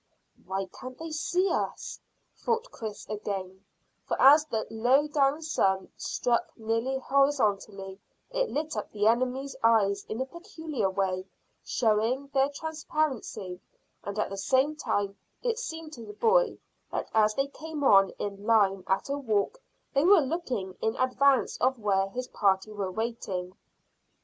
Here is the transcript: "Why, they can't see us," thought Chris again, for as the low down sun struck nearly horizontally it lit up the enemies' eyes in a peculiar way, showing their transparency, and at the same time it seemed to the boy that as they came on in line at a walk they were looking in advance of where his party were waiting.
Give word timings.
"Why, 0.47 0.63
they 0.63 0.71
can't 0.97 1.13
see 1.13 1.47
us," 1.51 1.99
thought 2.35 2.71
Chris 2.71 3.07
again, 3.07 3.63
for 4.07 4.19
as 4.19 4.45
the 4.47 4.65
low 4.71 5.05
down 5.07 5.43
sun 5.43 5.91
struck 5.95 6.51
nearly 6.57 6.97
horizontally 6.97 7.99
it 8.31 8.49
lit 8.49 8.75
up 8.75 8.91
the 8.91 9.05
enemies' 9.05 9.55
eyes 9.61 10.03
in 10.05 10.19
a 10.19 10.25
peculiar 10.25 10.89
way, 10.89 11.27
showing 11.63 12.29
their 12.33 12.49
transparency, 12.49 13.61
and 14.03 14.17
at 14.17 14.31
the 14.31 14.37
same 14.37 14.75
time 14.75 15.19
it 15.43 15.59
seemed 15.59 15.93
to 15.93 16.03
the 16.03 16.13
boy 16.13 16.57
that 16.91 17.11
as 17.13 17.35
they 17.35 17.45
came 17.45 17.83
on 17.83 18.09
in 18.17 18.43
line 18.43 18.83
at 18.87 19.07
a 19.07 19.19
walk 19.19 19.59
they 19.93 20.03
were 20.03 20.19
looking 20.21 20.75
in 20.81 20.95
advance 20.95 21.57
of 21.57 21.77
where 21.77 22.09
his 22.09 22.27
party 22.29 22.71
were 22.71 22.89
waiting. 22.91 23.55